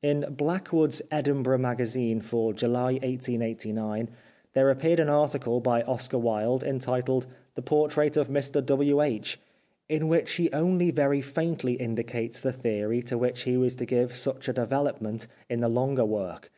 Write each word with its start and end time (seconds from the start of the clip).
In 0.00 0.24
Blackwood' 0.30 0.92
s 0.94 1.02
Edinburgh 1.10 1.58
Magazine 1.58 2.22
for 2.22 2.54
July 2.54 2.92
1889 2.92 4.08
there 4.54 4.70
appeared 4.70 4.98
an 4.98 5.10
article 5.10 5.60
by 5.60 5.82
Oscar 5.82 6.16
Wilde 6.16 6.64
entitled" 6.64 7.26
The 7.54 7.60
Portrait 7.60 8.16
of 8.16 8.28
Mr 8.28 8.64
W. 8.64 9.02
H./' 9.02 9.36
in 9.86 10.08
which 10.08 10.36
he 10.36 10.50
only 10.54 10.90
very 10.90 11.20
faintly 11.20 11.74
indicates 11.74 12.40
the 12.40 12.50
theory 12.54 13.02
to 13.02 13.18
which 13.18 13.42
he 13.42 13.58
was 13.58 13.74
to 13.74 13.84
give 13.84 14.16
such 14.16 14.48
a 14.48 14.54
development 14.54 15.26
in 15.50 15.60
the 15.60 15.68
longer 15.68 16.06
work. 16.06 16.50